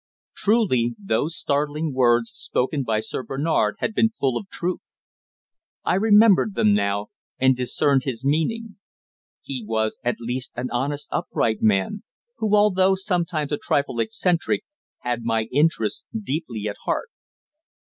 [0.35, 4.81] Truly those startling words spoken by Sir Bernard had been full of truth.
[5.83, 8.77] I remembered them now, and discerned his meaning.
[9.43, 12.01] He was at least an honest upright man
[12.37, 14.63] who, although sometimes a trifle eccentric,
[15.01, 17.09] had my interests deeply at heart.